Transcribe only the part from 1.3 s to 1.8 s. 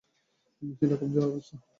Sir.